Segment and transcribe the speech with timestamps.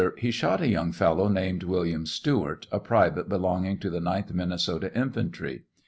[0.17, 4.49] He shot a young fellow named William Stewart, a private belonging to the 9th Min
[4.49, 5.65] nesota infantry.